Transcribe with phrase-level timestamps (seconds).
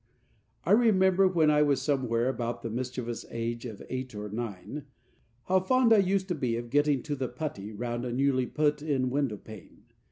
[0.65, 4.87] I remember, when I was somewhere about the mischievous age of eight or nine,
[5.43, 8.81] how fond I used to be of getting to the putty round a newly put
[8.81, 9.83] in window pane.